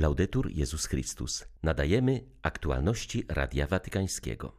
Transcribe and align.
Laudetur 0.00 0.50
Jezus 0.50 0.86
Chrystus. 0.86 1.44
Nadajemy 1.62 2.24
aktualności 2.42 3.24
Radia 3.28 3.66
Watykańskiego. 3.66 4.52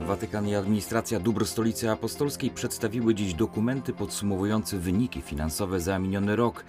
Watykan 0.00 0.48
i 0.48 0.54
administracja 0.54 1.20
dóbr 1.20 1.46
Stolicy 1.46 1.90
Apostolskiej 1.90 2.50
przedstawiły 2.50 3.14
dziś 3.14 3.34
dokumenty 3.34 3.92
podsumowujące 3.92 4.78
wyniki 4.78 5.22
finansowe 5.22 5.80
za 5.80 5.98
miniony 5.98 6.36
rok. 6.36 6.64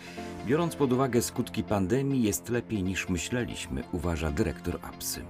Biorąc 0.46 0.76
pod 0.76 0.94
uwagę 0.94 1.22
skutki 1.22 1.64
pandemii, 1.64 2.24
jest 2.24 2.50
lepiej 2.50 2.84
niż 2.84 3.10
myśleliśmy, 3.10 3.84
uważa 3.92 4.32
dyrektor 4.32 4.80
APSY. 4.82 5.26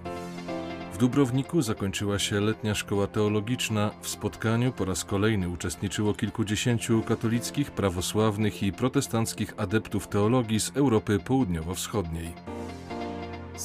W 0.96 0.98
Dubrowniku 0.98 1.62
zakończyła 1.62 2.20
się 2.20 2.40
letnia 2.42 2.76
szkoła 2.76 3.08
teologiczna. 3.08 3.92
W 4.02 4.08
spotkaniu 4.08 4.72
po 4.72 4.86
raz 4.86 5.06
kolejny 5.06 5.50
uczestniczyło 5.50 6.14
kilkudziesięciu 6.14 7.02
katolickich, 7.02 7.72
prawosławnych 7.72 8.64
i 8.64 8.74
protestanckich 8.74 9.54
adeptów 9.58 10.08
teologii 10.08 10.60
z 10.60 10.72
Europy 10.76 11.20
Południowo-Wschodniej. 11.20 12.34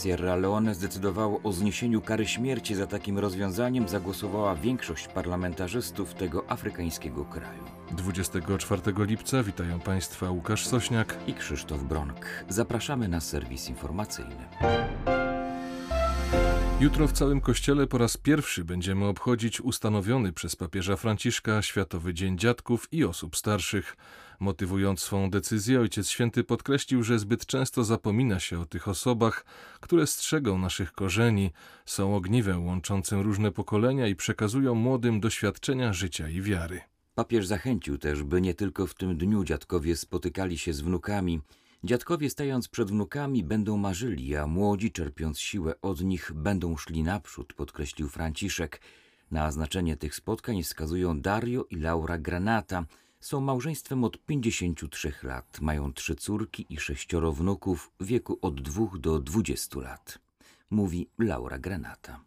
Sierra 0.02 0.36
Leone 0.36 0.74
zdecydowało 0.74 1.40
o 1.42 1.52
zniesieniu 1.52 2.00
kary 2.00 2.26
śmierci. 2.26 2.74
Za 2.74 2.86
takim 2.86 3.18
rozwiązaniem 3.18 3.88
zagłosowała 3.88 4.54
większość 4.54 5.08
parlamentarzystów 5.08 6.14
tego 6.14 6.50
afrykańskiego 6.50 7.24
kraju. 7.24 7.64
24 7.90 8.82
lipca 8.98 9.42
witają 9.42 9.80
Państwa 9.80 10.30
Łukasz 10.30 10.66
Sośniak 10.66 11.16
i 11.26 11.34
Krzysztof 11.34 11.82
Bronk. 11.82 12.26
Zapraszamy 12.48 13.08
na 13.08 13.20
serwis 13.20 13.68
informacyjny. 13.68 15.19
Jutro 16.80 17.08
w 17.08 17.12
całym 17.12 17.40
kościele 17.40 17.86
po 17.86 17.98
raz 17.98 18.16
pierwszy 18.16 18.64
będziemy 18.64 19.06
obchodzić 19.06 19.60
ustanowiony 19.60 20.32
przez 20.32 20.56
papieża 20.56 20.96
Franciszka 20.96 21.62
Światowy 21.62 22.14
Dzień 22.14 22.38
Dziadków 22.38 22.88
i 22.92 23.04
Osób 23.04 23.36
Starszych. 23.36 23.96
Motywując 24.40 25.00
swą 25.00 25.30
decyzję, 25.30 25.80
Ojciec 25.80 26.08
Święty 26.08 26.44
podkreślił, 26.44 27.02
że 27.02 27.18
zbyt 27.18 27.46
często 27.46 27.84
zapomina 27.84 28.40
się 28.40 28.60
o 28.60 28.66
tych 28.66 28.88
osobach, 28.88 29.44
które 29.80 30.06
strzegą 30.06 30.58
naszych 30.58 30.92
korzeni, 30.92 31.50
są 31.86 32.16
ogniwem 32.16 32.66
łączącym 32.66 33.20
różne 33.20 33.52
pokolenia 33.52 34.06
i 34.06 34.16
przekazują 34.16 34.74
młodym 34.74 35.20
doświadczenia 35.20 35.92
życia 35.92 36.28
i 36.28 36.42
wiary. 36.42 36.80
Papież 37.14 37.46
zachęcił 37.46 37.98
też, 37.98 38.22
by 38.22 38.40
nie 38.40 38.54
tylko 38.54 38.86
w 38.86 38.94
tym 38.94 39.16
dniu 39.16 39.44
dziadkowie 39.44 39.96
spotykali 39.96 40.58
się 40.58 40.72
z 40.72 40.80
wnukami. 40.80 41.40
Dziadkowie 41.84 42.30
stając 42.30 42.68
przed 42.68 42.90
wnukami 42.90 43.44
będą 43.44 43.76
marzyli, 43.76 44.36
a 44.36 44.46
młodzi 44.46 44.92
czerpiąc 44.92 45.40
siłę 45.40 45.80
od 45.82 46.04
nich 46.04 46.32
będą 46.34 46.76
szli 46.76 47.02
naprzód, 47.02 47.52
podkreślił 47.52 48.08
Franciszek. 48.08 48.80
Na 49.30 49.50
znaczenie 49.50 49.96
tych 49.96 50.14
spotkań 50.14 50.62
wskazują 50.62 51.20
Dario 51.20 51.64
i 51.70 51.76
Laura 51.76 52.18
Granata. 52.18 52.84
Są 53.20 53.40
małżeństwem 53.40 54.04
od 54.04 54.24
53 54.26 55.12
lat, 55.22 55.60
mają 55.60 55.92
trzy 55.92 56.16
córki 56.16 56.66
i 56.70 56.78
sześcioro 56.78 57.32
wnuków 57.32 57.90
w 58.00 58.04
wieku 58.06 58.38
od 58.42 58.60
2 58.60 58.86
do 58.98 59.18
20 59.18 59.80
lat. 59.80 60.18
Mówi 60.70 61.08
Laura 61.18 61.58
Granata. 61.58 62.20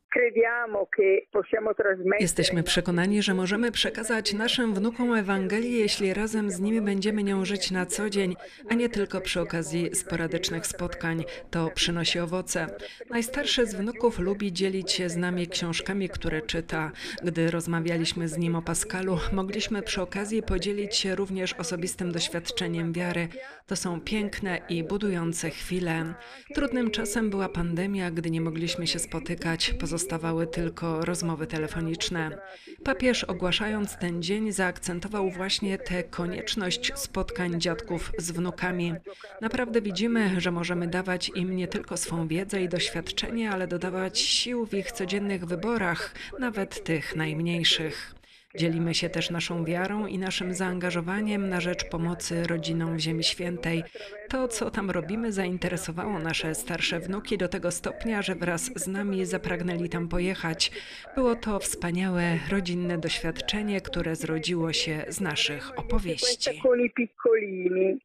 Jesteśmy 2.19 2.63
przekonani, 2.63 3.21
że 3.21 3.33
możemy 3.33 3.71
przekazać 3.71 4.33
naszym 4.33 4.73
wnukom 4.73 5.13
Ewangelię, 5.13 5.79
jeśli 5.79 6.13
razem 6.13 6.51
z 6.51 6.59
nimi 6.59 6.81
będziemy 6.81 7.23
nią 7.23 7.45
żyć 7.45 7.71
na 7.71 7.85
co 7.85 8.09
dzień, 8.09 8.35
a 8.69 8.73
nie 8.73 8.89
tylko 8.89 9.21
przy 9.21 9.41
okazji 9.41 9.95
sporadycznych 9.95 10.67
spotkań. 10.67 11.23
To 11.51 11.69
przynosi 11.75 12.19
owoce. 12.19 12.67
Najstarszy 13.09 13.65
z 13.65 13.75
wnuków 13.75 14.19
lubi 14.19 14.53
dzielić 14.53 14.91
się 14.91 15.09
z 15.09 15.17
nami 15.17 15.47
książkami, 15.47 16.09
które 16.09 16.41
czyta. 16.41 16.91
Gdy 17.23 17.51
rozmawialiśmy 17.51 18.27
z 18.27 18.37
nim 18.37 18.55
o 18.55 18.61
Pascalu, 18.61 19.17
mogliśmy 19.33 19.81
przy 19.81 20.01
okazji 20.01 20.43
podzielić 20.43 20.95
się 20.95 21.15
również 21.15 21.53
osobistym 21.53 22.11
doświadczeniem 22.11 22.93
wiary. 22.93 23.27
To 23.67 23.75
są 23.75 24.01
piękne 24.01 24.61
i 24.69 24.83
budujące 24.83 25.49
chwile. 25.49 26.13
Trudnym 26.53 26.91
czasem 26.91 27.29
była 27.29 27.49
pandemia, 27.49 28.11
gdy 28.11 28.31
nie 28.31 28.41
mogliśmy 28.41 28.87
się 28.87 28.99
spotykać. 28.99 29.73
Pozostawały 30.03 30.47
tylko 30.47 31.05
rozmowy 31.05 31.47
telefoniczne. 31.47 32.37
Papież, 32.83 33.23
ogłaszając 33.23 33.97
ten 33.97 34.23
dzień, 34.23 34.51
zaakcentował 34.51 35.29
właśnie 35.29 35.77
tę 35.77 36.03
konieczność 36.03 36.91
spotkań 36.95 37.61
dziadków 37.61 38.11
z 38.17 38.31
wnukami. 38.31 38.93
Naprawdę 39.41 39.81
widzimy, 39.81 40.41
że 40.41 40.51
możemy 40.51 40.87
dawać 40.87 41.31
im 41.35 41.55
nie 41.55 41.67
tylko 41.67 41.97
swą 41.97 42.27
wiedzę 42.27 42.63
i 42.63 42.69
doświadczenie, 42.69 43.51
ale 43.51 43.67
dodawać 43.67 44.19
sił 44.19 44.65
w 44.65 44.73
ich 44.73 44.91
codziennych 44.91 45.45
wyborach, 45.45 46.15
nawet 46.39 46.83
tych 46.83 47.15
najmniejszych. 47.15 48.15
Dzielimy 48.57 48.93
się 48.93 49.09
też 49.09 49.29
naszą 49.29 49.65
wiarą 49.65 50.07
i 50.07 50.17
naszym 50.17 50.53
zaangażowaniem 50.53 51.49
na 51.49 51.61
rzecz 51.61 51.89
pomocy 51.89 52.47
rodzinom 52.47 52.97
w 52.97 52.99
Ziemi 52.99 53.23
Świętej. 53.23 53.83
To, 54.29 54.47
co 54.47 54.71
tam 54.71 54.91
robimy, 54.91 55.31
zainteresowało 55.31 56.19
nasze 56.19 56.55
starsze 56.55 56.99
wnuki 56.99 57.37
do 57.37 57.47
tego 57.47 57.71
stopnia, 57.71 58.21
że 58.21 58.35
wraz 58.35 58.71
z 58.75 58.87
nami 58.87 59.25
zapragnęli 59.25 59.89
tam 59.89 60.07
pojechać. 60.07 60.71
Było 61.15 61.35
to 61.35 61.59
wspaniałe 61.59 62.39
rodzinne 62.49 62.97
doświadczenie, 62.97 63.81
które 63.81 64.15
zrodziło 64.15 64.73
się 64.73 65.05
z 65.09 65.21
naszych 65.21 65.79
opowieści. 65.79 66.61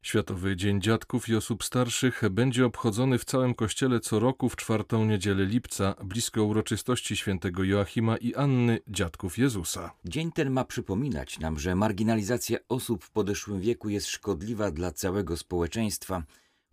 Światowy 0.02 0.56
Dzień 0.56 0.80
Dziadków 0.80 1.28
i 1.28 1.36
Osób 1.36 1.64
Starszych 1.64 2.22
będzie 2.30 2.66
obchodzony 2.66 3.18
w 3.18 3.24
całym 3.24 3.54
kościele 3.54 4.00
co 4.00 4.20
roku 4.20 4.48
w 4.48 4.56
czwartą 4.56 5.04
niedzielę 5.04 5.44
lipca, 5.44 5.94
blisko 6.04 6.44
uroczystości 6.44 7.16
świętego 7.16 7.64
Joachima 7.64 8.16
i 8.16 8.34
Anny, 8.34 8.80
dziadków 8.88 9.38
Jezusa. 9.38 9.90
Dzień 10.04 10.32
ten 10.38 10.50
ma 10.50 10.64
przypominać 10.64 11.38
nam, 11.38 11.58
że 11.58 11.74
marginalizacja 11.74 12.58
osób 12.68 13.04
w 13.04 13.10
podeszłym 13.10 13.60
wieku 13.60 13.88
jest 13.88 14.06
szkodliwa 14.06 14.70
dla 14.70 14.92
całego 14.92 15.36
społeczeństwa, 15.36 16.22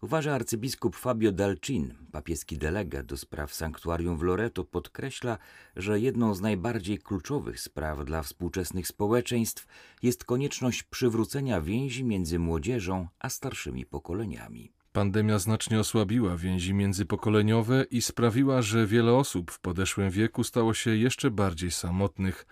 uważa 0.02 0.36
arcybiskup 0.36 0.96
Fabio 0.96 1.32
Dalcin, 1.32 1.94
papieski 2.12 2.58
delegat 2.58 3.06
do 3.06 3.18
spraw 3.18 3.54
sanktuarium 3.54 4.18
w 4.18 4.22
Loreto, 4.22 4.64
podkreśla, 4.64 5.38
że 5.76 6.00
jedną 6.00 6.36
z 6.36 6.42
najbardziej 6.42 7.00
kluczowych 7.00 7.60
spraw 7.60 8.06
dla 8.06 8.24
współczesnych 8.24 8.88
społeczeństw 8.88 9.68
jest 10.02 10.24
konieczność 10.24 10.84
przywrócenia 10.84 11.62
więzi 11.62 12.04
między 12.04 12.40
młodzieżą 12.40 13.08
a 13.20 13.30
starszymi 13.30 13.86
pokoleniami. 13.86 14.72
Pandemia 14.92 15.40
znacznie 15.40 15.80
osłabiła 15.80 16.38
więzi 16.38 16.74
międzypokoleniowe 16.74 17.86
i 17.92 18.02
sprawiła, 18.02 18.62
że 18.62 18.88
wiele 18.88 19.14
osób 19.14 19.52
w 19.52 19.60
podeszłym 19.60 20.10
wieku 20.10 20.44
stało 20.44 20.74
się 20.74 20.96
jeszcze 20.96 21.32
bardziej 21.32 21.72
samotnych. 21.72 22.46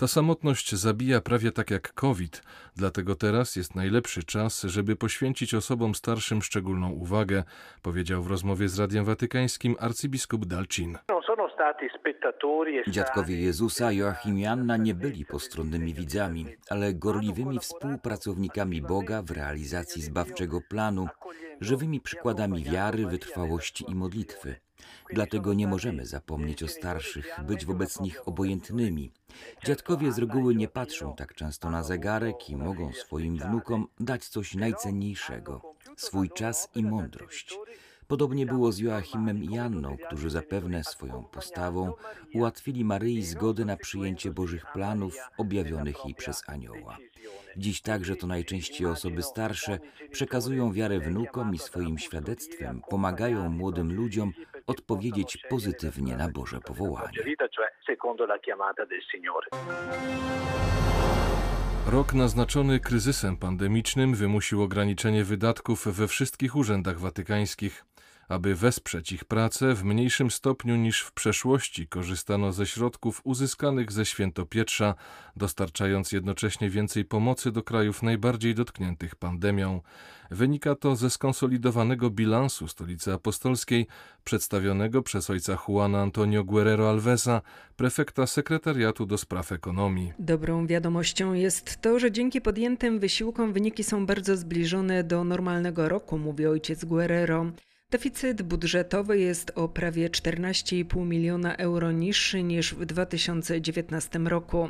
Ta 0.00 0.08
samotność 0.08 0.74
zabija 0.74 1.20
prawie 1.20 1.52
tak 1.52 1.70
jak 1.70 1.92
COVID, 1.92 2.42
dlatego 2.76 3.14
teraz 3.14 3.56
jest 3.56 3.74
najlepszy 3.74 4.24
czas, 4.24 4.62
żeby 4.62 4.96
poświęcić 4.96 5.54
osobom 5.54 5.94
starszym 5.94 6.42
szczególną 6.42 6.90
uwagę, 6.90 7.44
powiedział 7.82 8.22
w 8.22 8.26
rozmowie 8.26 8.68
z 8.68 8.78
Radiem 8.78 9.04
Watykańskim 9.04 9.76
arcybiskup 9.80 10.46
Dalcin. 10.46 10.98
Dziadkowie 12.88 13.40
Jezusa, 13.40 13.92
Joachim 13.92 14.38
i 14.38 14.46
Anna 14.46 14.76
nie 14.76 14.94
byli 14.94 15.26
postronnymi 15.26 15.94
widzami, 15.94 16.46
ale 16.70 16.94
gorliwymi 16.94 17.58
współpracownikami 17.58 18.82
Boga 18.82 19.22
w 19.22 19.30
realizacji 19.30 20.02
zbawczego 20.02 20.60
planu, 20.68 21.08
żywymi 21.60 22.00
przykładami 22.00 22.64
wiary, 22.64 23.06
wytrwałości 23.06 23.84
i 23.88 23.94
modlitwy. 23.94 24.69
Dlatego 25.12 25.54
nie 25.54 25.66
możemy 25.66 26.06
zapomnieć 26.06 26.62
o 26.62 26.68
starszych, 26.68 27.36
być 27.46 27.66
wobec 27.66 28.00
nich 28.00 28.28
obojętnymi. 28.28 29.12
Dziadkowie 29.64 30.12
z 30.12 30.18
reguły 30.18 30.54
nie 30.54 30.68
patrzą 30.68 31.14
tak 31.16 31.34
często 31.34 31.70
na 31.70 31.82
zegarek 31.82 32.50
i 32.50 32.56
mogą 32.56 32.92
swoim 32.92 33.38
wnukom 33.38 33.86
dać 34.00 34.28
coś 34.28 34.54
najcenniejszego 34.54 35.74
swój 35.96 36.30
czas 36.30 36.68
i 36.74 36.82
mądrość. 36.82 37.58
Podobnie 38.10 38.46
było 38.46 38.72
z 38.72 38.78
Joachimem 38.78 39.44
i 39.44 39.54
Janną, 39.54 39.96
którzy 40.06 40.30
zapewne 40.30 40.84
swoją 40.84 41.24
postawą 41.24 41.92
ułatwili 42.34 42.84
Maryi 42.84 43.22
zgodę 43.22 43.64
na 43.64 43.76
przyjęcie 43.76 44.30
Bożych 44.30 44.66
planów 44.72 45.16
objawionych 45.38 46.04
jej 46.04 46.14
przez 46.14 46.48
anioła. 46.48 46.96
Dziś 47.56 47.80
także 47.80 48.16
to 48.16 48.26
najczęściej 48.26 48.86
osoby 48.86 49.22
starsze 49.22 49.78
przekazują 50.10 50.72
wiarę 50.72 51.00
wnukom 51.00 51.54
i 51.54 51.58
swoim 51.58 51.98
świadectwem 51.98 52.82
pomagają 52.90 53.48
młodym 53.48 53.92
ludziom 53.92 54.32
odpowiedzieć 54.66 55.38
pozytywnie 55.48 56.16
na 56.16 56.28
Boże 56.28 56.60
powołanie. 56.60 57.18
Rok 61.86 62.14
naznaczony 62.14 62.80
kryzysem 62.80 63.36
pandemicznym 63.36 64.14
wymusił 64.14 64.62
ograniczenie 64.62 65.24
wydatków 65.24 65.86
we 65.86 66.08
wszystkich 66.08 66.56
urzędach 66.56 67.00
watykańskich. 67.00 67.84
Aby 68.30 68.54
wesprzeć 68.54 69.12
ich 69.12 69.24
pracę 69.24 69.74
w 69.74 69.84
mniejszym 69.84 70.30
stopniu 70.30 70.76
niż 70.76 71.00
w 71.00 71.12
przeszłości 71.12 71.86
korzystano 71.88 72.52
ze 72.52 72.66
środków 72.66 73.20
uzyskanych 73.24 73.92
ze 73.92 74.06
Świętopietrza, 74.06 74.94
dostarczając 75.36 76.12
jednocześnie 76.12 76.70
więcej 76.70 77.04
pomocy 77.04 77.52
do 77.52 77.62
krajów 77.62 78.02
najbardziej 78.02 78.54
dotkniętych 78.54 79.16
pandemią. 79.16 79.80
Wynika 80.30 80.74
to 80.74 80.96
ze 80.96 81.10
skonsolidowanego 81.10 82.10
bilansu 82.10 82.68
Stolicy 82.68 83.12
Apostolskiej, 83.12 83.86
przedstawionego 84.24 85.02
przez 85.02 85.30
ojca 85.30 85.58
Juana 85.68 86.02
Antonio 86.02 86.44
Guerrero 86.44 86.90
Alvesa, 86.90 87.42
prefekta 87.76 88.26
sekretariatu 88.26 89.06
do 89.06 89.18
spraw 89.18 89.52
ekonomii. 89.52 90.12
Dobrą 90.18 90.66
wiadomością 90.66 91.32
jest 91.32 91.80
to, 91.80 91.98
że 91.98 92.12
dzięki 92.12 92.40
podjętym 92.40 92.98
wysiłkom 92.98 93.52
wyniki 93.52 93.84
są 93.84 94.06
bardzo 94.06 94.36
zbliżone 94.36 95.04
do 95.04 95.24
normalnego 95.24 95.88
roku, 95.88 96.18
mówi 96.18 96.46
ojciec 96.46 96.84
Guerrero. 96.84 97.46
Deficyt 97.90 98.42
budżetowy 98.42 99.18
jest 99.18 99.52
o 99.54 99.68
prawie 99.68 100.10
14,5 100.10 101.06
miliona 101.06 101.56
euro 101.56 101.92
niższy 101.92 102.42
niż 102.42 102.74
w 102.74 102.84
2019 102.84 104.18
roku. 104.18 104.68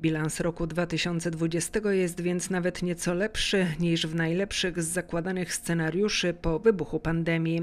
Bilans 0.00 0.40
roku 0.40 0.66
2020 0.66 1.92
jest 1.92 2.20
więc 2.20 2.50
nawet 2.50 2.82
nieco 2.82 3.14
lepszy 3.14 3.66
niż 3.80 4.06
w 4.06 4.14
najlepszych 4.14 4.82
z 4.82 4.86
zakładanych 4.86 5.54
scenariuszy 5.54 6.34
po 6.34 6.58
wybuchu 6.58 7.00
pandemii. 7.00 7.62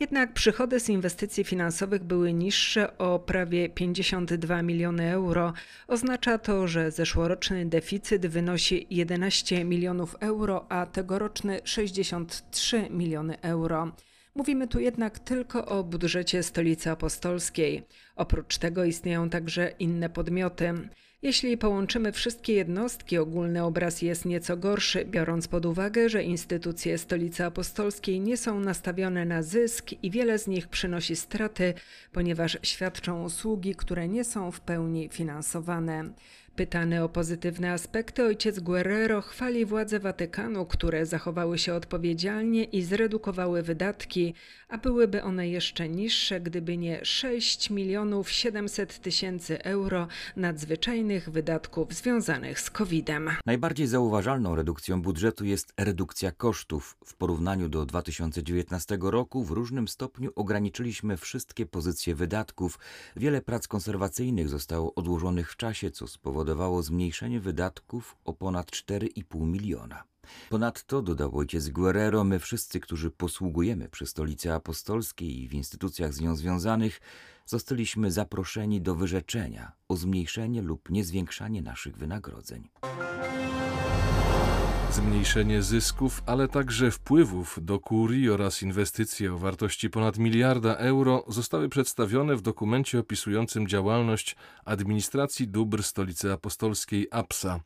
Jednak 0.00 0.32
przychody 0.32 0.80
z 0.80 0.88
inwestycji 0.88 1.44
finansowych 1.44 2.04
były 2.04 2.32
niższe 2.32 2.98
o 2.98 3.18
prawie 3.18 3.68
52 3.68 4.62
miliony 4.62 5.12
euro. 5.12 5.52
Oznacza 5.88 6.38
to, 6.38 6.68
że 6.68 6.90
zeszłoroczny 6.90 7.66
deficyt 7.66 8.26
wynosi 8.26 8.86
11 8.90 9.64
milionów 9.64 10.16
euro, 10.20 10.66
a 10.68 10.86
tegoroczny 10.86 11.60
63 11.64 12.86
miliony 12.90 13.40
euro. 13.40 13.92
Mówimy 14.38 14.68
tu 14.68 14.80
jednak 14.80 15.18
tylko 15.18 15.66
o 15.66 15.84
budżecie 15.84 16.42
Stolicy 16.42 16.90
Apostolskiej. 16.90 17.82
Oprócz 18.16 18.58
tego 18.58 18.84
istnieją 18.84 19.30
także 19.30 19.72
inne 19.78 20.08
podmioty. 20.08 20.74
Jeśli 21.22 21.58
połączymy 21.58 22.12
wszystkie 22.12 22.52
jednostki, 22.52 23.18
ogólny 23.18 23.64
obraz 23.64 24.02
jest 24.02 24.24
nieco 24.24 24.56
gorszy, 24.56 25.04
biorąc 25.04 25.48
pod 25.48 25.66
uwagę, 25.66 26.08
że 26.08 26.22
instytucje 26.22 26.98
Stolicy 26.98 27.44
Apostolskiej 27.44 28.20
nie 28.20 28.36
są 28.36 28.60
nastawione 28.60 29.24
na 29.24 29.42
zysk 29.42 29.90
i 30.02 30.10
wiele 30.10 30.38
z 30.38 30.46
nich 30.46 30.68
przynosi 30.68 31.16
straty, 31.16 31.74
ponieważ 32.12 32.58
świadczą 32.62 33.24
usługi, 33.24 33.74
które 33.74 34.08
nie 34.08 34.24
są 34.24 34.50
w 34.50 34.60
pełni 34.60 35.08
finansowane. 35.12 36.10
Pytany 36.58 37.04
o 37.04 37.08
pozytywne 37.08 37.72
aspekty, 37.72 38.24
ojciec 38.24 38.60
Guerrero 38.60 39.20
chwali 39.20 39.64
władze 39.64 40.00
Watykanu, 40.00 40.66
które 40.66 41.06
zachowały 41.06 41.58
się 41.58 41.74
odpowiedzialnie 41.74 42.64
i 42.64 42.82
zredukowały 42.82 43.62
wydatki, 43.62 44.34
a 44.68 44.78
byłyby 44.78 45.22
one 45.22 45.48
jeszcze 45.48 45.88
niższe, 45.88 46.40
gdyby 46.40 46.76
nie 46.76 47.04
6 47.04 47.70
milionów 47.70 48.30
700 48.30 49.00
tysięcy 49.00 49.64
euro 49.64 50.08
nadzwyczajnych 50.36 51.30
wydatków 51.30 51.92
związanych 51.92 52.60
z 52.60 52.70
COVID-em. 52.70 53.30
Najbardziej 53.46 53.86
zauważalną 53.86 54.56
redukcją 54.56 55.02
budżetu 55.02 55.44
jest 55.44 55.72
redukcja 55.78 56.32
kosztów. 56.32 56.96
W 57.04 57.14
porównaniu 57.14 57.68
do 57.68 57.86
2019 57.86 58.98
roku 59.00 59.44
w 59.44 59.50
różnym 59.50 59.88
stopniu 59.88 60.30
ograniczyliśmy 60.34 61.16
wszystkie 61.16 61.66
pozycje 61.66 62.14
wydatków. 62.14 62.78
Wiele 63.16 63.42
prac 63.42 63.68
konserwacyjnych 63.68 64.48
zostało 64.48 64.94
odłożonych 64.94 65.52
w 65.52 65.56
czasie, 65.56 65.90
co 65.90 66.08
spowodowało 66.08 66.82
zmniejszenie 66.82 67.40
wydatków 67.40 68.16
o 68.24 68.32
ponad 68.32 68.70
4,5 68.70 69.46
miliona. 69.46 70.04
Ponadto, 70.50 71.02
dodał 71.02 71.38
ojciec 71.38 71.68
Guerrero, 71.68 72.24
my 72.24 72.38
wszyscy, 72.38 72.80
którzy 72.80 73.10
posługujemy 73.10 73.88
przy 73.88 74.06
Stolicy 74.06 74.52
Apostolskiej 74.52 75.42
i 75.42 75.48
w 75.48 75.54
instytucjach 75.54 76.14
z 76.14 76.20
nią 76.20 76.36
związanych, 76.36 77.00
zostaliśmy 77.46 78.10
zaproszeni 78.10 78.80
do 78.80 78.94
wyrzeczenia 78.94 79.72
o 79.88 79.96
zmniejszenie 79.96 80.62
lub 80.62 80.90
niezwiększanie 80.90 81.62
naszych 81.62 81.96
wynagrodzeń. 81.96 82.68
Zmniejszenie 84.90 85.62
zysków, 85.62 86.22
ale 86.26 86.48
także 86.48 86.90
wpływów 86.90 87.58
do 87.62 87.80
kurii 87.80 88.30
oraz 88.30 88.62
inwestycje 88.62 89.34
o 89.34 89.38
wartości 89.38 89.90
ponad 89.90 90.18
miliarda 90.18 90.76
euro 90.76 91.24
zostały 91.28 91.68
przedstawione 91.68 92.36
w 92.36 92.42
dokumencie 92.42 92.98
opisującym 92.98 93.68
działalność 93.68 94.36
administracji 94.64 95.48
dóbr 95.48 95.82
stolicy 95.82 96.32
apostolskiej 96.32 97.08
APSA. 97.10 97.60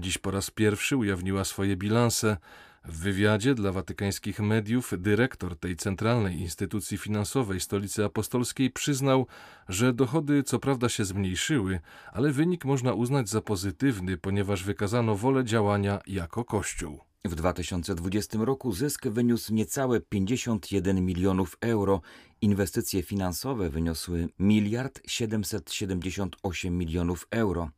Dziś 0.00 0.18
po 0.18 0.30
raz 0.30 0.50
pierwszy 0.50 0.96
ujawniła 0.96 1.44
swoje 1.44 1.76
bilanse. 1.76 2.36
W 2.84 2.98
wywiadzie 2.98 3.54
dla 3.54 3.72
watykańskich 3.72 4.40
mediów 4.40 4.92
dyrektor 4.98 5.58
tej 5.58 5.76
centralnej 5.76 6.40
instytucji 6.40 6.98
finansowej 6.98 7.60
stolicy 7.60 8.04
apostolskiej 8.04 8.70
przyznał, 8.70 9.26
że 9.68 9.92
dochody 9.92 10.42
co 10.42 10.58
prawda 10.58 10.88
się 10.88 11.04
zmniejszyły, 11.04 11.80
ale 12.12 12.32
wynik 12.32 12.64
można 12.64 12.92
uznać 12.92 13.28
za 13.28 13.40
pozytywny, 13.40 14.16
ponieważ 14.18 14.64
wykazano 14.64 15.16
wolę 15.16 15.44
działania 15.44 16.00
jako 16.06 16.44
Kościół. 16.44 17.00
W 17.24 17.34
2020 17.34 18.38
roku 18.38 18.72
zysk 18.72 19.08
wyniósł 19.08 19.54
niecałe 19.54 20.00
51 20.00 21.04
milionów 21.06 21.56
euro. 21.60 22.00
Inwestycje 22.40 23.02
finansowe 23.02 23.70
wyniosły 23.70 24.28
miliard 24.38 25.00
778 25.06 26.78
milionów 26.78 27.26
euro. 27.30 27.70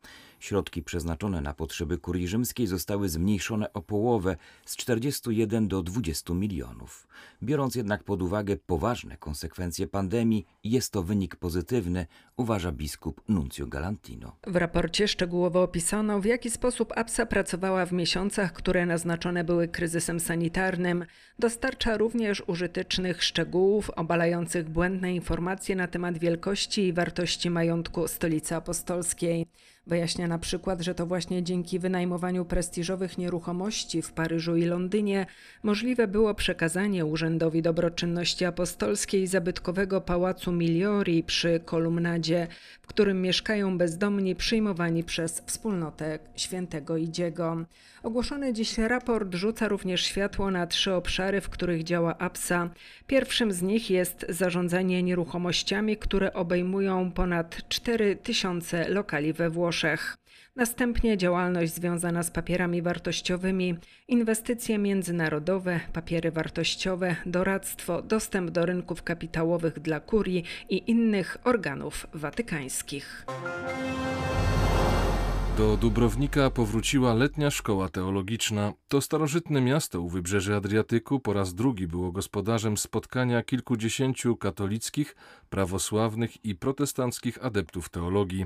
Środki 0.43 0.83
przeznaczone 0.83 1.41
na 1.41 1.53
potrzeby 1.53 1.97
kurii 1.97 2.27
rzymskiej 2.27 2.67
zostały 2.67 3.09
zmniejszone 3.09 3.73
o 3.73 3.81
połowę 3.81 4.37
z 4.65 4.75
41 4.75 5.67
do 5.67 5.83
20 5.83 6.33
milionów. 6.33 7.07
Biorąc 7.43 7.75
jednak 7.75 8.03
pod 8.03 8.21
uwagę 8.21 8.57
poważne 8.57 9.17
konsekwencje 9.17 9.87
pandemii, 9.87 10.45
jest 10.63 10.91
to 10.91 11.03
wynik 11.03 11.35
pozytywny, 11.35 12.05
uważa 12.37 12.71
biskup 12.71 13.21
Nuncio 13.27 13.67
Galantino. 13.67 14.35
W 14.47 14.55
raporcie 14.55 15.07
szczegółowo 15.07 15.63
opisano, 15.63 16.19
w 16.19 16.25
jaki 16.25 16.49
sposób 16.49 16.93
APSA 16.95 17.25
pracowała 17.25 17.85
w 17.85 17.93
miesiącach, 17.93 18.53
które 18.53 18.85
naznaczone 18.85 19.43
były 19.43 19.67
kryzysem 19.67 20.19
sanitarnym. 20.19 21.05
Dostarcza 21.39 21.97
również 21.97 22.43
użytecznych 22.47 23.23
szczegółów 23.23 23.89
obalających 23.89 24.69
błędne 24.69 25.15
informacje 25.15 25.75
na 25.75 25.87
temat 25.87 26.17
wielkości 26.17 26.87
i 26.87 26.93
wartości 26.93 27.49
majątku 27.49 28.07
Stolicy 28.07 28.55
Apostolskiej. 28.55 29.47
Wyjaśnia 29.87 30.27
na 30.27 30.39
przykład, 30.39 30.81
że 30.81 30.95
to 30.95 31.05
właśnie 31.05 31.43
dzięki 31.43 31.79
wynajmowaniu 31.79 32.45
prestiżowych 32.45 33.17
nieruchomości 33.17 34.01
w 34.01 34.11
Paryżu 34.11 34.55
i 34.55 34.65
Londynie 34.65 35.25
możliwe 35.63 36.07
było 36.07 36.35
przekazanie 36.35 37.05
Urzędowi 37.05 37.61
Dobroczynności 37.61 38.45
Apostolskiej 38.45 39.27
zabytkowego 39.27 40.01
pałacu 40.01 40.51
Miliori 40.51 41.23
przy 41.23 41.59
Kolumnadzie, 41.65 42.47
w 42.81 42.87
którym 42.87 43.21
mieszkają 43.21 43.77
bezdomni 43.77 44.35
przyjmowani 44.35 45.03
przez 45.03 45.41
wspólnotę 45.45 46.19
świętego 46.35 46.97
Idziego. 46.97 47.65
Ogłoszony 48.03 48.53
dziś 48.53 48.77
raport 48.77 49.35
rzuca 49.35 49.67
również 49.67 50.05
światło 50.05 50.51
na 50.51 50.67
trzy 50.67 50.93
obszary, 50.93 51.41
w 51.41 51.49
których 51.49 51.83
działa 51.83 52.17
APSA. 52.17 52.69
Pierwszym 53.07 53.51
z 53.51 53.61
nich 53.61 53.89
jest 53.89 54.25
zarządzanie 54.29 55.03
nieruchomościami, 55.03 55.97
które 55.97 56.33
obejmują 56.33 57.11
ponad 57.11 57.67
4 57.69 58.15
tysiące 58.15 58.89
lokali 58.89 59.33
we 59.33 59.49
Włoszech. 59.49 60.17
Następnie 60.55 61.17
działalność 61.17 61.73
związana 61.73 62.23
z 62.23 62.31
papierami 62.31 62.81
wartościowymi, 62.81 63.75
inwestycje 64.07 64.77
międzynarodowe, 64.77 65.79
papiery 65.93 66.31
wartościowe, 66.31 67.15
doradztwo, 67.25 68.01
dostęp 68.01 68.51
do 68.51 68.65
rynków 68.65 69.03
kapitałowych 69.03 69.79
dla 69.79 69.99
kurii 69.99 70.43
i 70.69 70.91
innych 70.91 71.37
organów 71.43 72.07
watykańskich. 72.13 73.25
Do 75.57 75.77
Dubrownika 75.77 76.49
powróciła 76.49 77.13
letnia 77.13 77.51
szkoła 77.51 77.89
teologiczna. 77.89 78.73
To 78.87 79.01
starożytne 79.01 79.61
miasto 79.61 80.01
u 80.01 80.09
wybrzeży 80.09 80.55
Adriatyku 80.55 81.19
po 81.19 81.33
raz 81.33 81.53
drugi 81.53 81.87
było 81.87 82.11
gospodarzem 82.11 82.77
spotkania 82.77 83.43
kilkudziesięciu 83.43 84.37
katolickich, 84.37 85.15
prawosławnych 85.49 86.45
i 86.45 86.55
protestanckich 86.55 87.45
adeptów 87.45 87.89
teologii. 87.89 88.45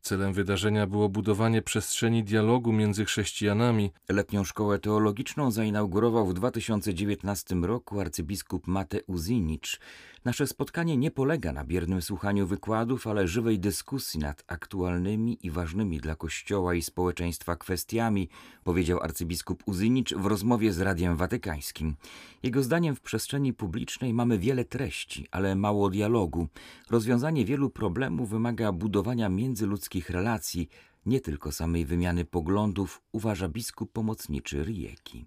Celem 0.00 0.32
wydarzenia 0.32 0.86
było 0.86 1.08
budowanie 1.08 1.62
przestrzeni 1.62 2.24
dialogu 2.24 2.72
między 2.72 3.04
chrześcijanami. 3.04 3.92
Letnią 4.08 4.44
szkołę 4.44 4.78
teologiczną 4.78 5.50
zainaugurował 5.50 6.26
w 6.26 6.34
2019 6.34 7.54
roku 7.54 8.00
arcybiskup 8.00 8.66
Mate 8.66 9.02
Uzinicz. 9.06 9.80
Nasze 10.24 10.46
spotkanie 10.46 10.96
nie 10.96 11.10
polega 11.10 11.52
na 11.52 11.64
biernym 11.64 12.02
słuchaniu 12.02 12.46
wykładów, 12.46 13.06
ale 13.06 13.28
żywej 13.28 13.58
dyskusji 13.58 14.20
nad 14.20 14.44
aktualnymi 14.46 15.38
i 15.46 15.50
ważnymi 15.50 16.00
dla 16.00 16.16
Kościoła 16.16 16.74
i 16.74 16.82
społeczeństwa 16.82 17.56
kwestiami, 17.56 18.28
powiedział 18.64 19.00
arcybiskup 19.00 19.62
Uzynicz 19.66 20.14
w 20.14 20.26
rozmowie 20.26 20.72
z 20.72 20.80
Radiem 20.80 21.16
Watykańskim. 21.16 21.96
Jego 22.42 22.62
zdaniem 22.62 22.96
w 22.96 23.00
przestrzeni 23.00 23.52
publicznej 23.52 24.14
mamy 24.14 24.38
wiele 24.38 24.64
treści, 24.64 25.26
ale 25.30 25.56
mało 25.56 25.90
dialogu. 25.90 26.48
Rozwiązanie 26.90 27.44
wielu 27.44 27.70
problemów 27.70 28.30
wymaga 28.30 28.72
budowania 28.72 29.28
międzyludzkich 29.28 30.10
relacji, 30.10 30.68
nie 31.06 31.20
tylko 31.20 31.52
samej 31.52 31.84
wymiany 31.84 32.24
poglądów, 32.24 33.02
uważa 33.12 33.48
biskup 33.48 33.92
pomocniczy 33.92 34.64
Rieki. 34.64 35.26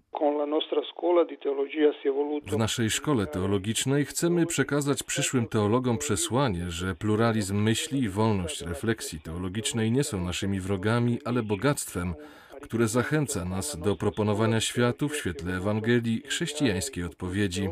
W 2.46 2.56
naszej 2.56 2.90
szkole 2.90 3.26
teologicznej 3.26 4.04
chcemy 4.04 4.46
przekazać 4.46 5.02
przyszłym 5.02 5.46
teologom 5.46 5.98
przesłanie, 5.98 6.70
że 6.70 6.94
pluralizm 6.94 7.56
myśli 7.56 8.00
i 8.00 8.08
wolność 8.08 8.60
refleksji 8.60 9.20
teologicznej 9.20 9.92
nie 9.92 10.04
są 10.04 10.20
naszymi 10.20 10.60
wrogami, 10.60 11.18
ale 11.24 11.42
bogactwem, 11.42 12.14
które 12.62 12.88
zachęca 12.88 13.44
nas 13.44 13.78
do 13.80 13.96
proponowania 13.96 14.60
światu 14.60 15.08
w 15.08 15.16
świetle 15.16 15.56
Ewangelii 15.56 16.22
chrześcijańskiej 16.26 17.04
odpowiedzi. 17.04 17.68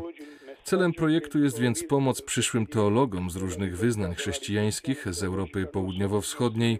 Celem 0.63 0.93
projektu 0.93 1.43
jest 1.43 1.59
więc 1.59 1.83
pomoc 1.83 2.21
przyszłym 2.21 2.67
teologom 2.67 3.29
z 3.29 3.35
różnych 3.35 3.77
wyznań 3.77 4.15
chrześcijańskich 4.15 5.13
z 5.13 5.23
Europy 5.23 5.67
Południowo-Wschodniej, 5.71 6.79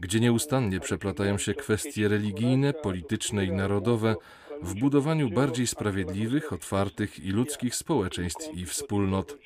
gdzie 0.00 0.20
nieustannie 0.20 0.80
przeplatają 0.80 1.38
się 1.38 1.54
kwestie 1.54 2.08
religijne, 2.08 2.72
polityczne 2.72 3.44
i 3.44 3.52
narodowe 3.52 4.16
w 4.64 4.74
budowaniu 4.74 5.30
bardziej 5.30 5.66
sprawiedliwych, 5.66 6.52
otwartych 6.52 7.24
i 7.24 7.30
ludzkich 7.30 7.74
społeczeństw 7.74 8.56
i 8.56 8.64
wspólnot. 8.66 9.38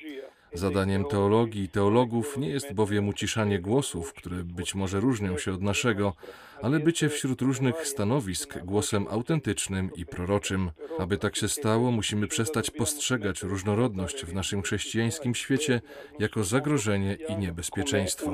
Zadaniem 0.53 1.05
teologii 1.05 1.63
i 1.63 1.69
teologów 1.69 2.37
nie 2.37 2.49
jest 2.49 2.73
bowiem 2.73 3.07
uciszanie 3.07 3.59
głosów, 3.59 4.13
które 4.13 4.35
być 4.35 4.75
może 4.75 4.99
różnią 4.99 5.37
się 5.37 5.53
od 5.53 5.61
naszego, 5.61 6.13
ale 6.61 6.79
bycie 6.79 7.09
wśród 7.09 7.41
różnych 7.41 7.87
stanowisk 7.87 8.59
głosem 8.59 9.05
autentycznym 9.09 9.89
i 9.95 10.05
proroczym. 10.05 10.71
Aby 10.99 11.17
tak 11.17 11.35
się 11.35 11.47
stało, 11.47 11.91
musimy 11.91 12.27
przestać 12.27 12.71
postrzegać 12.71 13.43
różnorodność 13.43 14.25
w 14.25 14.33
naszym 14.33 14.61
chrześcijańskim 14.61 15.35
świecie 15.35 15.81
jako 16.19 16.43
zagrożenie 16.43 17.17
i 17.29 17.35
niebezpieczeństwo. 17.35 18.31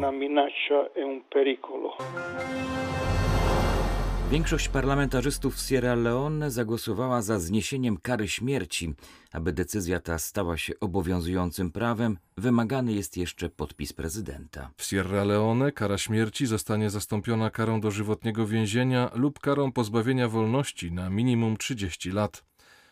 Większość 4.32 4.70
parlamentarzystów 4.70 5.60
Sierra 5.60 5.96
Leone 5.96 6.52
zagłosowała 6.52 7.22
za 7.22 7.40
zniesieniem 7.40 7.98
kary 7.98 8.28
śmierci. 8.28 8.94
Aby 9.32 9.54
decyzja 9.54 10.00
ta 10.00 10.20
stała 10.20 10.58
się 10.58 10.74
obowiązującym 10.80 11.72
prawem, 11.72 12.18
wymagany 12.38 12.94
jest 12.94 13.18
jeszcze 13.18 13.50
podpis 13.50 13.94
prezydenta. 13.94 14.72
W 14.78 14.84
Sierra 14.84 15.24
Leone 15.24 15.72
kara 15.72 15.98
śmierci 15.98 16.46
zostanie 16.46 16.90
zastąpiona 16.90 17.50
karą 17.50 17.82
dożywotniego 17.82 18.48
więzienia 18.48 19.12
lub 19.16 19.40
karą 19.40 19.72
pozbawienia 19.72 20.28
wolności 20.28 20.92
na 20.92 21.10
minimum 21.10 21.58
30 21.58 22.12
lat. 22.12 22.44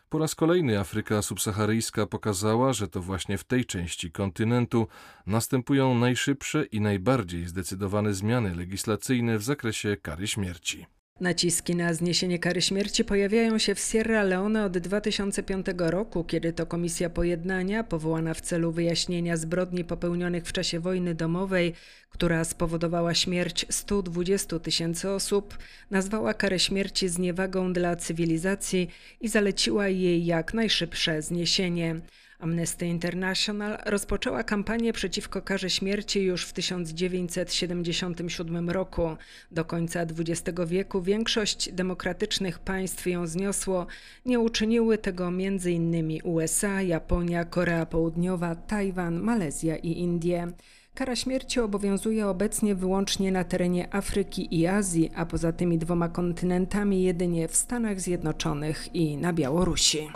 Po 0.09 0.19
raz 0.19 0.35
kolejny 0.35 0.79
Afryka 0.79 1.21
subsaharyjska 1.21 2.05
pokazała, 2.05 2.73
że 2.73 2.87
to 2.87 3.01
właśnie 3.01 3.37
w 3.37 3.43
tej 3.43 3.65
części 3.65 4.11
kontynentu 4.11 4.87
następują 5.25 5.95
najszybsze 5.95 6.65
i 6.65 6.81
najbardziej 6.81 7.47
zdecydowane 7.47 8.13
zmiany 8.13 8.55
legislacyjne 8.55 9.37
w 9.37 9.43
zakresie 9.43 9.97
kary 9.97 10.27
śmierci. 10.27 10.85
Naciski 11.19 11.75
na 11.75 11.93
zniesienie 11.93 12.39
kary 12.39 12.61
śmierci 12.61 13.05
pojawiają 13.05 13.57
się 13.57 13.75
w 13.75 13.79
Sierra 13.79 14.23
Leone 14.23 14.65
od 14.65 14.77
2005 14.77 15.65
roku, 15.77 16.23
kiedy 16.23 16.53
to 16.53 16.65
Komisja 16.65 17.09
Pojednania, 17.09 17.83
powołana 17.83 18.33
w 18.33 18.41
celu 18.41 18.71
wyjaśnienia 18.71 19.37
zbrodni 19.37 19.83
popełnionych 19.83 20.45
w 20.45 20.53
czasie 20.53 20.79
wojny 20.79 21.15
domowej, 21.15 21.73
która 22.09 22.43
spowodowała 22.43 23.13
śmierć 23.13 23.65
120 23.69 24.59
tysięcy 24.59 25.09
osób, 25.09 25.57
nazwała 25.91 26.33
karę 26.33 26.59
śmierci 26.59 27.09
zniewagą 27.09 27.73
dla 27.73 27.95
cywilizacji 27.95 28.89
i 29.21 29.27
zaleciła 29.27 29.87
jej 29.87 30.25
jak 30.25 30.53
najszybsze 30.53 31.21
zniesienie. 31.21 32.01
Amnesty 32.43 32.87
International 32.87 33.77
rozpoczęła 33.85 34.43
kampanię 34.43 34.93
przeciwko 34.93 35.41
karze 35.41 35.69
śmierci 35.69 36.21
już 36.21 36.45
w 36.45 36.53
1977 36.53 38.69
roku. 38.69 39.09
Do 39.51 39.65
końca 39.65 40.01
XX 40.01 40.59
wieku 40.67 41.01
większość 41.01 41.71
demokratycznych 41.71 42.59
państw 42.59 43.07
ją 43.07 43.27
zniosło. 43.27 43.87
Nie 44.25 44.39
uczyniły 44.39 44.97
tego 44.97 45.27
m.in. 45.27 46.19
USA, 46.23 46.81
Japonia, 46.81 47.45
Korea 47.45 47.85
Południowa, 47.85 48.55
Tajwan, 48.55 49.19
Malezja 49.19 49.77
i 49.77 49.91
Indie. 49.91 50.47
Kara 50.95 51.15
śmierci 51.15 51.59
obowiązuje 51.59 52.27
obecnie 52.27 52.75
wyłącznie 52.75 53.31
na 53.31 53.43
terenie 53.43 53.95
Afryki 53.95 54.59
i 54.59 54.67
Azji, 54.67 55.11
a 55.15 55.25
poza 55.25 55.51
tymi 55.51 55.77
dwoma 55.77 56.09
kontynentami 56.09 57.03
jedynie 57.03 57.47
w 57.47 57.55
Stanach 57.55 58.01
Zjednoczonych 58.01 58.95
i 58.95 59.17
na 59.17 59.33
Białorusi. 59.33 60.09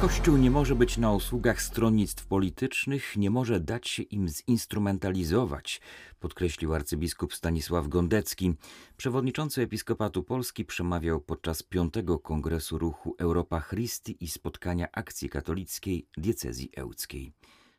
Kościół 0.00 0.36
nie 0.36 0.50
może 0.50 0.74
być 0.74 0.98
na 0.98 1.12
usługach 1.12 1.62
stronnictw 1.62 2.26
politycznych, 2.26 3.16
nie 3.16 3.30
może 3.30 3.60
dać 3.60 3.88
się 3.88 4.02
im 4.02 4.28
zinstrumentalizować, 4.28 5.80
podkreślił 6.20 6.74
arcybiskup 6.74 7.34
Stanisław 7.34 7.88
Gondecki. 7.88 8.54
Przewodniczący 8.96 9.62
Episkopatu 9.62 10.22
Polski 10.22 10.64
przemawiał 10.64 11.20
podczas 11.20 11.62
piątego 11.62 12.18
kongresu 12.18 12.78
ruchu 12.78 13.14
Europa 13.18 13.60
Christi 13.60 14.24
i 14.24 14.28
spotkania 14.28 14.88
akcji 14.92 15.28
katolickiej 15.28 16.06
diecezji 16.16 16.70
ełckiej. 16.76 17.32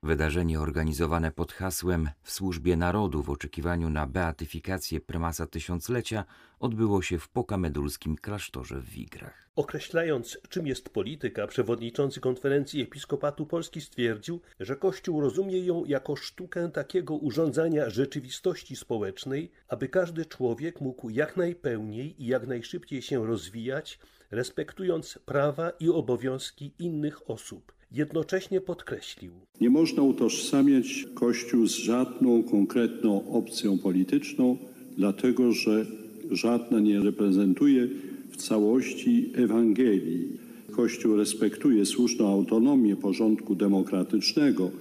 Wydarzenie 0.04 0.60
organizowane 0.60 1.32
pod 1.32 1.52
hasłem 1.52 2.10
W 2.22 2.32
służbie 2.32 2.76
narodu 2.76 3.24
w 3.24 3.30
oczekiwaniu 3.30 3.90
na 3.90 4.08
beatyfikację 4.08 5.02
prymasa 5.02 5.48
tysiąclecia 5.48 6.26
odbyło 6.60 7.02
się 7.02 7.20
w 7.20 7.30
pokamedulskim 7.30 8.16
klasztorze 8.16 8.80
w 8.80 8.90
Wigrach. 8.90 9.50
Określając, 9.56 10.38
czym 10.50 10.68
jest 10.68 10.90
polityka, 10.90 11.48
przewodniczący 11.48 12.20
konferencji 12.20 12.82
Episkopatu 12.82 13.46
Polski 13.46 13.82
stwierdził, 13.82 14.42
że 14.60 14.76
Kościół 14.76 15.22
rozumie 15.22 15.66
ją 15.66 15.86
jako 15.86 16.16
sztukę 16.16 16.70
takiego 16.70 17.16
urządzania 17.16 17.90
rzeczywistości 17.90 18.76
społecznej, 18.76 19.52
aby 19.68 19.90
każdy 19.90 20.26
człowiek 20.26 20.82
mógł 20.82 21.10
jak 21.10 21.38
najpełniej 21.38 22.24
i 22.24 22.28
jak 22.28 22.48
najszybciej 22.48 23.02
się 23.02 23.28
rozwijać, 23.28 24.00
respektując 24.32 25.20
prawa 25.26 25.70
i 25.70 25.90
obowiązki 25.90 26.74
innych 26.80 27.30
osób. 27.30 27.77
Jednocześnie 27.92 28.62
podkreślił: 28.62 29.32
Nie 29.62 29.70
można 29.70 30.04
utożsamiać 30.04 31.06
Kościół 31.14 31.68
z 31.68 31.76
żadną 31.76 32.44
konkretną 32.44 33.32
opcją 33.32 33.78
polityczną, 33.78 34.58
dlatego 34.98 35.52
że 35.52 35.86
żadna 36.32 36.80
nie 36.80 37.00
reprezentuje 37.00 37.88
w 38.32 38.38
całości 38.38 39.32
Ewangelii. 39.36 40.48
Kościół 40.72 41.16
respektuje 41.16 41.86
słuszną 41.86 42.28
autonomię 42.28 42.96
porządku 42.96 43.56
demokratycznego 43.56 44.72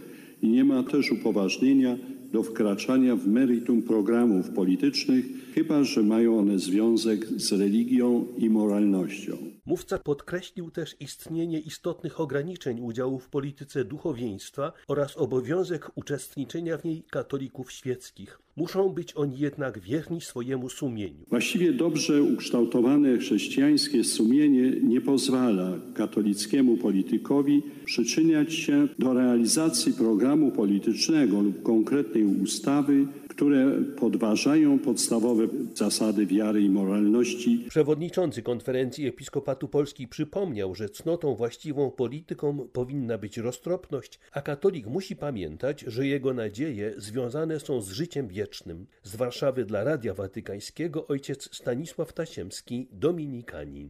i 0.43 0.49
nie 0.49 0.65
ma 0.65 0.83
też 0.83 1.13
upoważnienia 1.13 1.99
do 2.33 2.43
wkraczania 2.43 3.17
w 3.17 3.27
meritum 3.27 3.83
programów 3.83 4.51
politycznych, 4.51 5.25
chyba 5.55 5.85
że 5.85 6.03
mają 6.03 6.39
one 6.39 6.59
związek 6.59 7.27
z 7.37 7.53
religią 7.53 8.27
i 8.39 8.51
moralnością. 8.51 9.56
Mówca 9.67 9.99
podkreślił 9.99 10.71
też 10.71 10.97
istnienie 11.01 11.61
istotnych 11.61 12.21
ograniczeń 12.21 12.81
udziału 12.81 13.19
w 13.19 13.29
polityce 13.29 13.85
duchowieństwa 13.85 14.73
oraz 14.89 15.17
obowiązek 15.17 15.91
uczestniczenia 15.95 16.79
w 16.79 16.85
niej 16.85 17.03
katolików 17.11 17.73
świeckich. 17.73 18.39
Muszą 18.57 18.89
być 18.89 19.17
oni 19.17 19.39
jednak 19.39 19.79
wierni 19.79 20.21
swojemu 20.21 20.69
sumieniu. 20.69 21.25
Właściwie 21.29 21.73
dobrze 21.73 22.23
ukształtowane 22.23 23.19
chrześcijańskie 23.19 24.05
sumienie 24.05 24.71
nie 24.83 25.01
pozwala 25.01 25.73
katolickiemu 25.95 26.77
politykowi 26.77 27.63
przyczyniać 27.85 28.55
się 28.55 28.89
do 28.99 29.15
realizacji 29.15 29.93
programu 29.93 30.51
politycznego 30.51 31.41
lub 31.41 31.63
konkretnej 31.63 32.25
ustawy, 32.25 33.07
które 33.37 33.73
podważają 33.97 34.79
podstawowe 34.79 35.47
zasady 35.75 36.27
wiary 36.27 36.63
i 36.63 36.71
moralności. 36.71 37.65
Przewodniczący 37.69 38.43
konferencji 38.43 39.07
Episkopatu 39.07 39.69
Polski 39.69 40.09
przypomniał, 40.09 40.75
że 40.75 40.89
cnotą 40.89 41.35
właściwą 41.35 41.91
politykom 41.91 42.69
powinna 42.73 43.19
być 43.19 43.39
roztropność, 43.39 44.21
a 44.33 44.43
katolik 44.43 44.87
musi 44.87 45.17
pamiętać, 45.17 45.81
że 45.81 46.07
jego 46.07 46.35
nadzieje 46.35 46.95
związane 46.97 47.61
są 47.61 47.81
z 47.81 47.89
życiem 47.89 48.29
wiecznym. 48.29 48.87
Z 49.03 49.17
Warszawy 49.17 49.65
dla 49.65 49.85
Radia 49.85 50.15
Watykańskiego 50.15 51.07
ojciec 51.07 51.57
Stanisław 51.57 52.13
Tasiemski, 52.13 52.89
dominikanin. 52.93 53.89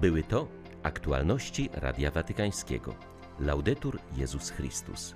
Były 0.00 0.22
to 0.22 0.48
aktualności 0.82 1.68
Radia 1.72 2.10
Watykańskiego. 2.10 2.94
Laudetur 3.40 3.98
Jezus 4.16 4.50
Chrystus. 4.50 5.14